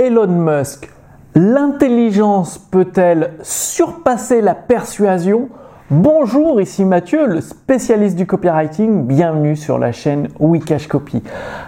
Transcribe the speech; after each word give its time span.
Elon 0.00 0.28
Musk, 0.28 0.88
l'intelligence 1.34 2.56
peut-elle 2.56 3.32
surpasser 3.42 4.40
la 4.40 4.54
persuasion? 4.54 5.48
Bonjour, 5.90 6.60
ici 6.60 6.84
Mathieu, 6.84 7.26
le 7.26 7.40
spécialiste 7.40 8.14
du 8.14 8.24
copywriting. 8.24 9.08
Bienvenue 9.08 9.56
sur 9.56 9.76
la 9.76 9.90
chaîne 9.90 10.28
Wikash 10.38 10.86
Copy. 10.86 11.20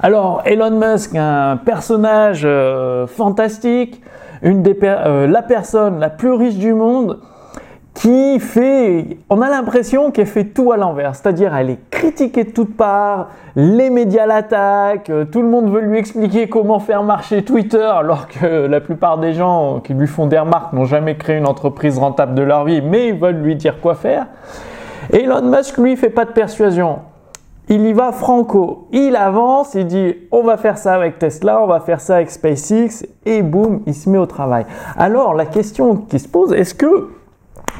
Alors, 0.00 0.42
Elon 0.44 0.70
Musk, 0.70 1.16
un 1.16 1.56
personnage 1.56 2.42
euh, 2.44 3.08
fantastique, 3.08 4.00
une 4.42 4.62
des 4.62 4.78
euh, 4.84 5.26
la 5.26 5.42
personne 5.42 5.98
la 5.98 6.08
plus 6.08 6.30
riche 6.30 6.58
du 6.58 6.74
monde, 6.74 7.18
qui 7.94 8.40
fait, 8.40 9.18
on 9.28 9.42
a 9.42 9.50
l'impression 9.50 10.10
qu'elle 10.10 10.26
fait 10.26 10.46
tout 10.46 10.72
à 10.72 10.76
l'envers, 10.76 11.14
c'est-à-dire 11.14 11.54
elle 11.54 11.70
est 11.70 11.90
critiquée 11.90 12.44
de 12.44 12.50
toutes 12.50 12.76
parts, 12.76 13.28
les 13.54 13.90
médias 13.90 14.26
l'attaquent, 14.26 15.10
euh, 15.10 15.24
tout 15.26 15.42
le 15.42 15.48
monde 15.48 15.70
veut 15.70 15.80
lui 15.80 15.98
expliquer 15.98 16.48
comment 16.48 16.78
faire 16.78 17.02
marcher 17.02 17.44
Twitter, 17.44 17.84
alors 17.84 18.28
que 18.28 18.66
la 18.66 18.80
plupart 18.80 19.18
des 19.18 19.34
gens 19.34 19.80
qui 19.80 19.92
lui 19.92 20.06
font 20.06 20.26
des 20.26 20.38
remarques 20.38 20.72
n'ont 20.72 20.86
jamais 20.86 21.16
créé 21.16 21.36
une 21.36 21.46
entreprise 21.46 21.98
rentable 21.98 22.34
de 22.34 22.42
leur 22.42 22.64
vie, 22.64 22.80
mais 22.80 23.08
ils 23.08 23.18
veulent 23.18 23.42
lui 23.42 23.56
dire 23.56 23.80
quoi 23.80 23.94
faire. 23.94 24.26
Elon 25.12 25.42
Musk, 25.42 25.76
lui, 25.76 25.96
fait 25.96 26.10
pas 26.10 26.24
de 26.24 26.32
persuasion. 26.32 27.00
Il 27.68 27.86
y 27.86 27.92
va 27.92 28.10
franco. 28.12 28.88
Il 28.92 29.16
avance, 29.16 29.74
il 29.74 29.86
dit 29.86 30.14
on 30.30 30.42
va 30.42 30.56
faire 30.56 30.78
ça 30.78 30.94
avec 30.94 31.18
Tesla, 31.18 31.62
on 31.62 31.66
va 31.66 31.80
faire 31.80 32.00
ça 32.00 32.16
avec 32.16 32.30
SpaceX, 32.30 33.06
et 33.24 33.42
boum, 33.42 33.82
il 33.86 33.94
se 33.94 34.08
met 34.08 34.18
au 34.18 34.26
travail. 34.26 34.64
Alors 34.96 35.34
la 35.34 35.46
question 35.46 35.96
qui 35.96 36.18
se 36.18 36.28
pose, 36.28 36.52
est-ce 36.52 36.74
que 36.74 37.08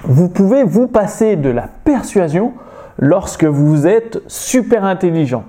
vous 0.04 0.28
pouvez 0.28 0.64
vous 0.64 0.88
passer 0.88 1.36
de 1.36 1.50
la 1.50 1.68
persuasion 1.84 2.52
lorsque 2.98 3.44
vous 3.44 3.86
êtes 3.86 4.20
super 4.26 4.84
intelligent. 4.84 5.44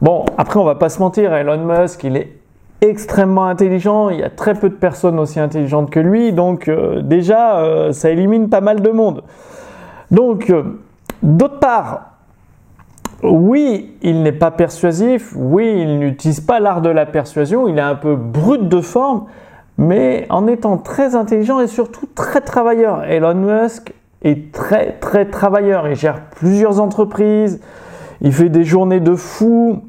Bon, 0.00 0.24
après 0.38 0.58
on 0.58 0.64
va 0.64 0.74
pas 0.74 0.88
se 0.88 0.98
mentir, 0.98 1.34
Elon 1.34 1.58
Musk, 1.58 2.04
il 2.04 2.16
est 2.16 2.32
extrêmement 2.80 3.46
intelligent, 3.46 4.08
il 4.08 4.20
y 4.20 4.22
a 4.22 4.30
très 4.30 4.54
peu 4.54 4.70
de 4.70 4.74
personnes 4.74 5.18
aussi 5.18 5.38
intelligentes 5.38 5.90
que 5.90 6.00
lui, 6.00 6.32
donc 6.32 6.68
euh, 6.68 7.02
déjà 7.02 7.58
euh, 7.58 7.92
ça 7.92 8.10
élimine 8.10 8.48
pas 8.48 8.62
mal 8.62 8.80
de 8.80 8.90
monde. 8.90 9.22
Donc, 10.10 10.50
euh, 10.50 10.80
d'autre 11.22 11.58
part, 11.58 12.14
oui, 13.22 13.94
il 14.00 14.22
n'est 14.22 14.32
pas 14.32 14.50
persuasif, 14.50 15.34
oui, 15.36 15.74
il 15.76 15.98
n'utilise 15.98 16.40
pas 16.40 16.58
l'art 16.58 16.80
de 16.80 16.88
la 16.88 17.04
persuasion, 17.04 17.68
il 17.68 17.76
est 17.76 17.82
un 17.82 17.94
peu 17.94 18.16
brut 18.16 18.66
de 18.66 18.80
forme, 18.80 19.26
mais 19.76 20.26
en 20.30 20.46
étant 20.46 20.78
très 20.78 21.14
intelligent 21.14 21.60
et 21.60 21.66
surtout 21.66 22.06
très 22.14 22.40
travailleur. 22.40 23.04
Elon 23.04 23.34
Musk 23.34 23.92
est 24.22 24.52
très 24.52 24.92
très 24.92 25.26
travailleur, 25.26 25.88
il 25.88 25.96
gère 25.96 26.20
plusieurs 26.36 26.80
entreprises, 26.80 27.60
il 28.20 28.32
fait 28.32 28.48
des 28.48 28.64
journées 28.64 29.00
de 29.00 29.14
fou, 29.14 29.82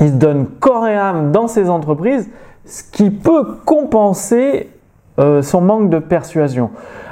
il 0.00 0.08
se 0.08 0.12
donne 0.12 0.46
corps 0.60 0.86
et 0.86 0.96
âme 0.96 1.32
dans 1.32 1.48
ses 1.48 1.70
entreprises, 1.70 2.28
ce 2.64 2.82
qui 2.82 3.10
peut 3.10 3.56
compenser 3.64 4.70
euh, 5.18 5.42
son 5.42 5.60
manque 5.60 5.90
de 5.90 5.98
persuasion. 5.98 6.70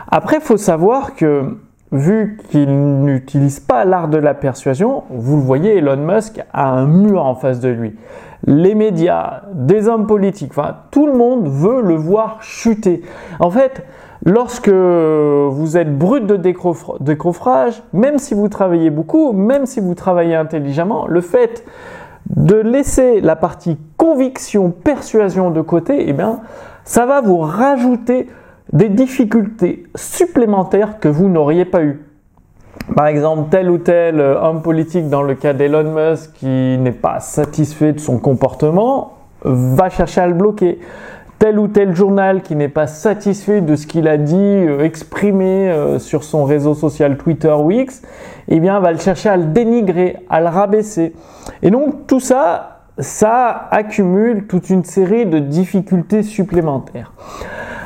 Après, 0.09 0.37
il 0.37 0.43
faut 0.43 0.57
savoir 0.57 1.15
que 1.15 1.57
vu 1.93 2.39
qu'il 2.51 2.69
n'utilise 3.05 3.61
pas 3.61 3.85
l'art 3.85 4.09
de 4.09 4.19
la 4.19 4.35
persuasion, 4.35 5.05
vous 5.11 5.37
le 5.37 5.43
voyez, 5.43 5.79
Elon 5.79 5.97
Musk 5.97 6.43
a 6.53 6.69
un 6.69 6.87
mur 6.87 7.25
en 7.25 7.35
face 7.35 7.61
de 7.61 7.69
lui 7.69 7.95
les 8.47 8.75
médias, 8.75 9.43
des 9.53 9.89
hommes 9.89 10.07
politiques, 10.07 10.53
tout 10.91 11.07
le 11.07 11.15
monde 11.15 11.49
veut 11.49 11.81
le 11.81 11.95
voir 11.95 12.43
chuter. 12.43 13.03
En 13.41 13.51
fait, 13.51 13.85
lorsque 14.25 14.69
vous 14.69 15.77
êtes 15.77 15.97
brut 15.97 16.27
de 16.27 16.37
décoffrage, 17.01 17.83
même 17.93 18.19
si 18.19 18.35
vous 18.35 18.49
travaillez 18.49 18.91
beaucoup, 18.91 19.33
même 19.33 19.67
si 19.67 19.81
vous 19.81 19.95
travaillez 19.95 20.35
intelligemment, 20.35 21.07
le 21.07 21.21
fait 21.21 21.65
de 22.31 22.57
laisser 22.57 23.21
la 23.21 23.37
partie 23.37 23.77
conviction, 23.97 24.71
persuasion 24.71 25.51
de 25.51 25.61
côté, 25.61 26.09
eh 26.09 26.13
bien, 26.13 26.41
ça 26.85 27.07
va 27.07 27.21
vous 27.21 27.39
rajouter 27.39 28.29
des 28.73 28.89
difficultés 28.89 29.85
supplémentaires 29.95 30.99
que 30.99 31.09
vous 31.09 31.29
n'auriez 31.29 31.65
pas 31.65 31.83
eues. 31.83 32.01
Par 32.95 33.07
exemple, 33.07 33.49
tel 33.51 33.71
ou 33.71 33.79
tel 33.79 34.21
euh, 34.21 34.41
homme 34.41 34.63
politique, 34.63 35.09
dans 35.09 35.23
le 35.23 35.35
cas 35.35 35.53
d'Elon 35.53 35.95
Musk, 35.95 36.33
qui 36.35 36.79
n'est 36.79 36.93
pas 36.93 37.21
satisfait 37.21 37.93
de 37.93 38.01
son 38.01 38.19
comportement, 38.19 39.15
va 39.43 39.91
chercher 39.91 40.23
à 40.23 40.27
le 40.27 40.35
bloquer. 40.35 40.81
Tel 41.39 41.59
ou 41.59 41.69
tel 41.69 41.95
journal 41.95 42.43
qui 42.43 42.57
n'est 42.57 42.69
pas 42.69 42.87
satisfait 42.87 43.61
de 43.61 43.77
ce 43.77 43.87
qu'il 43.87 44.09
a 44.09 44.17
dit, 44.17 44.37
euh, 44.37 44.85
exprimé 44.85 45.71
euh, 45.71 45.99
sur 45.99 46.25
son 46.25 46.45
réseau 46.45 46.75
social 46.75 47.17
Twitter 47.17 47.53
ou 47.53 47.71
X, 47.71 48.03
eh 48.49 48.61
bien, 48.61 48.81
va 48.81 48.93
le 48.93 48.99
chercher 48.99 49.29
à 49.29 49.37
le 49.37 49.45
dénigrer, 49.45 50.17
à 50.31 50.41
le 50.41 50.49
rabaisser. 50.49 51.13
Et 51.63 51.71
donc, 51.71 52.07
tout 52.07 52.21
ça, 52.21 52.81
ça 52.99 53.69
accumule 53.71 54.47
toute 54.47 54.71
une 54.71 54.85
série 54.85 55.27
de 55.27 55.39
difficultés 55.39 56.23
supplémentaires. 56.23 57.13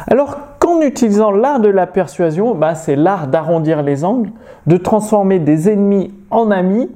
Alors, 0.07 0.39
en 0.69 0.83
utilisant 0.83 1.31
l'art 1.31 1.61
de 1.61 1.69
la 1.69 1.87
persuasion, 1.87 2.55
bah, 2.55 2.75
c'est 2.75 2.97
l'art 2.97 3.27
d'arrondir 3.27 3.83
les 3.83 4.05
angles, 4.05 4.31
de 4.67 4.77
transformer 4.77 5.39
des 5.39 5.71
ennemis 5.71 6.13
en 6.31 6.51
amis, 6.51 6.91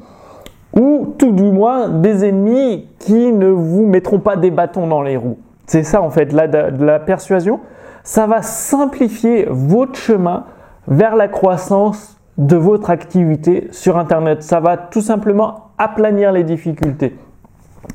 ou 0.75 1.15
tout 1.19 1.33
du 1.33 1.45
moins 1.45 1.89
des 1.89 2.25
ennemis 2.25 2.89
qui 2.99 3.33
ne 3.33 3.49
vous 3.49 3.87
mettront 3.87 4.19
pas 4.19 4.37
des 4.37 4.51
bâtons 4.51 4.87
dans 4.87 5.03
les 5.03 5.17
roues. 5.17 5.39
C'est 5.67 5.83
ça 5.83 6.03
en 6.03 6.11
fait, 6.11 6.33
la, 6.33 6.47
la 6.47 6.99
persuasion. 6.99 7.61
Ça 8.03 8.27
va 8.27 8.43
simplifier 8.43 9.47
votre 9.49 9.97
chemin 9.97 10.45
vers 10.89 11.15
la 11.17 11.29
croissance 11.29 12.19
de 12.39 12.57
votre 12.57 12.91
activité 12.91 13.69
sur 13.71 13.99
Internet. 13.99 14.43
Ça 14.43 14.61
va 14.61 14.77
tout 14.77 15.01
simplement 15.01 15.71
aplanir 15.79 16.33
les 16.33 16.45
difficultés. 16.45 17.17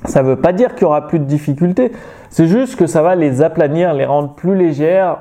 Ça 0.06 0.22
ne 0.22 0.30
veut 0.30 0.36
pas 0.36 0.54
dire 0.54 0.76
qu'il 0.76 0.86
n'y 0.86 0.90
aura 0.90 1.08
plus 1.08 1.20
de 1.20 1.26
difficultés, 1.26 1.92
c'est 2.30 2.48
juste 2.48 2.76
que 2.76 2.88
ça 2.88 3.02
va 3.02 3.16
les 3.16 3.42
aplanir, 3.42 3.94
les 3.94 4.06
rendre 4.06 4.34
plus 4.34 4.56
légères, 4.56 5.20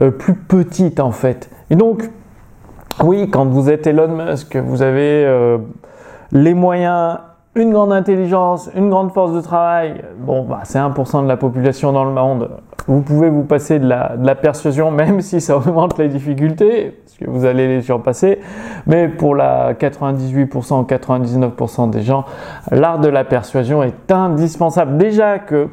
euh, 0.00 0.10
plus 0.10 0.34
petite 0.34 1.00
en 1.00 1.12
fait. 1.12 1.50
Et 1.70 1.76
donc, 1.76 2.08
oui, 3.02 3.28
quand 3.30 3.46
vous 3.46 3.70
êtes 3.70 3.86
Elon 3.86 4.08
Musk, 4.08 4.56
vous 4.56 4.82
avez 4.82 5.24
euh, 5.24 5.58
les 6.32 6.54
moyens, 6.54 7.18
une 7.58 7.72
grande 7.72 7.92
intelligence, 7.92 8.70
une 8.74 8.88
grande 8.88 9.12
force 9.12 9.32
de 9.32 9.40
travail, 9.40 10.02
bon, 10.18 10.44
bah, 10.44 10.60
c'est 10.64 10.78
1% 10.78 11.24
de 11.24 11.28
la 11.28 11.36
population 11.36 11.92
dans 11.92 12.04
le 12.04 12.12
monde. 12.12 12.50
Vous 12.86 13.02
pouvez 13.02 13.28
vous 13.28 13.42
passer 13.42 13.78
de 13.78 13.86
la, 13.86 14.34
persuasion, 14.34 14.90
même 14.90 15.20
si 15.20 15.40
ça 15.40 15.56
augmente 15.56 15.98
les 15.98 16.08
difficultés, 16.08 16.96
parce 17.04 17.18
que 17.18 17.28
vous 17.28 17.44
allez 17.44 17.68
les 17.68 17.82
surpasser. 17.82 18.38
Mais 18.86 19.08
pour 19.08 19.34
la 19.34 19.74
98% 19.74 20.80
ou 20.80 20.82
99% 20.84 21.90
des 21.90 22.02
gens, 22.02 22.24
l'art 22.70 22.98
de 22.98 23.08
la 23.08 23.24
persuasion 23.24 23.82
est 23.82 24.10
indispensable. 24.10 24.96
Déjà 24.96 25.38
que 25.38 25.68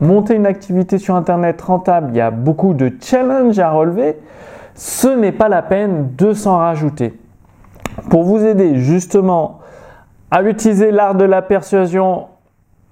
monter 0.00 0.34
une 0.34 0.46
activité 0.46 0.98
sur 0.98 1.14
Internet 1.14 1.60
rentable, 1.60 2.08
il 2.12 2.16
y 2.16 2.20
a 2.20 2.30
beaucoup 2.30 2.74
de 2.74 2.92
challenges 3.00 3.58
à 3.58 3.70
relever, 3.70 4.16
ce 4.74 5.08
n'est 5.08 5.32
pas 5.32 5.48
la 5.48 5.62
peine 5.62 6.14
de 6.18 6.32
s'en 6.32 6.58
rajouter. 6.58 7.14
Pour 8.10 8.24
vous 8.24 8.44
aider 8.44 8.76
justement 8.76 9.60
à 10.30 10.42
utiliser 10.42 10.90
l'art 10.90 11.14
de 11.14 11.24
la 11.24 11.42
persuasion, 11.42 12.26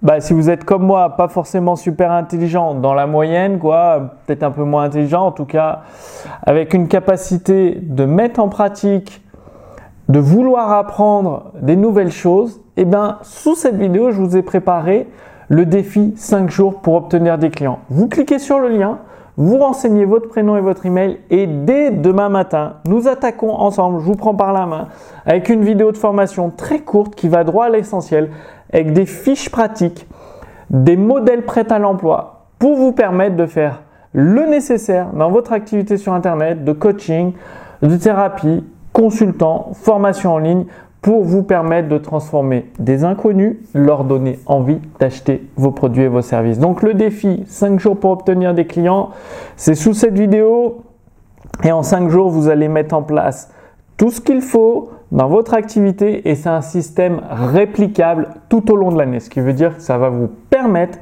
bah, 0.03 0.21
si 0.21 0.33
vous 0.33 0.51
êtes 0.51 0.65
comme 0.65 0.85
moi, 0.85 1.17
pas 1.17 1.29
forcément 1.29 1.77
super 1.77 2.13
intelligent, 2.13 2.75
dans 2.75 2.95
la 2.95 3.07
moyenne, 3.07 3.59
quoi, 3.59 4.17
peut-être 4.27 4.43
un 4.43 4.51
peu 4.51 4.65
moins 4.65 4.85
intelligent, 4.85 5.27
en 5.27 5.33
tout 5.33 5.47
cas, 5.47 5.83
avec 6.43 6.75
une 6.75 6.89
capacité 6.89 7.79
de 7.81 8.05
mettre 8.05 8.41
en 8.41 8.49
pratique, 8.49 9.23
de 10.09 10.19
vouloir 10.19 10.73
apprendre 10.73 11.53
des 11.61 11.77
nouvelles 11.77 12.13
choses, 12.13 12.61
eh 12.77 12.85
bien, 12.85 13.19
sous 13.23 13.55
cette 13.55 13.77
vidéo, 13.77 14.11
je 14.11 14.21
vous 14.21 14.37
ai 14.37 14.43
préparé 14.43 15.09
le 15.49 15.67
défi 15.67 16.15
5 16.17 16.51
jours 16.51 16.81
pour 16.81 16.95
obtenir 16.95 17.39
des 17.39 17.51
clients. 17.51 17.81
Vous 17.89 18.09
cliquez 18.09 18.39
sur 18.39 18.59
le 18.59 18.69
lien, 18.69 18.99
vous 19.37 19.59
renseignez 19.59 20.05
votre 20.05 20.29
prénom 20.29 20.57
et 20.57 20.61
votre 20.61 20.87
email 20.87 21.19
et 21.31 21.47
dès 21.47 21.91
demain 21.91 22.29
matin, 22.29 22.75
nous 22.87 23.09
attaquons 23.09 23.51
ensemble, 23.51 24.01
je 24.01 24.05
vous 24.05 24.15
prends 24.15 24.35
par 24.35 24.53
la 24.53 24.67
main, 24.67 24.89
avec 25.27 25.49
une 25.49 25.65
vidéo 25.65 25.91
de 25.91 25.97
formation 25.97 26.51
très 26.51 26.81
courte 26.81 27.15
qui 27.15 27.29
va 27.29 27.43
droit 27.43 27.67
à 27.67 27.69
l'essentiel, 27.69 28.31
avec 28.73 28.93
des 28.93 29.07
fiches 29.07 29.51
pratiques, 29.51 30.07
des 30.71 30.97
modèles 30.97 31.45
prêts 31.45 31.73
à 31.73 31.79
l'emploi 31.79 32.47
pour 32.59 32.77
vous 32.77 32.93
permettre 32.93 33.37
de 33.37 33.47
faire 33.47 33.83
le 34.13 34.47
nécessaire 34.47 35.09
dans 35.13 35.31
votre 35.31 35.53
activité 35.53 35.97
sur 35.97 36.13
Internet 36.13 36.65
de 36.65 36.73
coaching, 36.73 37.33
de 37.83 37.97
thérapie, 37.97 38.65
consultant, 38.93 39.73
formation 39.75 40.35
en 40.35 40.39
ligne 40.39 40.67
pour 41.05 41.23
vous 41.23 41.43
permettre 41.43 41.91
de 41.91 41.99
transformer 41.99 42.65
des 42.79 43.05
inconnus, 43.05 43.59
leur 43.75 44.05
donner 44.05 44.39
envie 44.47 44.79
d'acheter 44.99 45.47
vos 45.55 45.71
produits 45.71 46.05
et 46.05 46.09
vos 46.09 46.23
services. 46.23 46.59
Donc 46.59 46.83
le 46.83 46.95
défi 46.95 47.45
5 47.47 47.79
jours 47.79 48.01
pour 48.01 48.11
obtenir 48.11 48.55
des 48.55 48.67
clients, 48.67 49.11
c'est 49.57 49.75
sous 49.75 49.93
cette 49.93 50.19
vidéo 50.19 50.83
et 51.63 51.73
en 51.73 51.83
5 51.83 52.09
jours 52.09 52.31
vous 52.31 52.49
allez 52.49 52.69
mettre 52.69 52.95
en 52.95 53.03
place 53.03 53.53
tout 53.99 54.11
ce 54.11 54.23
qu'il 54.23 54.41
faut 54.41 54.93
dans 55.13 55.29
votre 55.29 55.53
activité 55.53 56.27
et 56.31 56.35
c'est 56.37 56.49
un 56.49 56.63
système 56.63 57.21
réplicable 57.29 58.29
tout 58.49 58.73
au 58.73 58.77
long 58.77 58.91
de 58.91 58.97
l'année, 58.97 59.21
ce 59.21 59.29
qui 59.29 59.41
veut 59.41 59.53
dire 59.53 59.77
que 59.77 59.83
ça 59.83 59.99
va 59.99 60.09
vous 60.09 60.31
permettre 60.49 60.99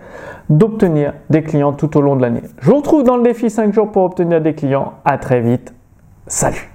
d'obtenir 0.50 1.14
des 1.30 1.44
clients 1.44 1.74
tout 1.74 1.96
au 1.96 2.00
long 2.00 2.16
de 2.16 2.22
l'année. 2.22 2.42
Je 2.60 2.70
vous 2.70 2.78
retrouve 2.78 3.04
dans 3.04 3.18
le 3.18 3.22
défi 3.22 3.50
5 3.50 3.72
jours 3.72 3.92
pour 3.92 4.02
obtenir 4.02 4.40
des 4.40 4.54
clients. 4.54 4.94
À 5.04 5.16
très 5.16 5.40
vite. 5.40 5.72
Salut 6.26 6.71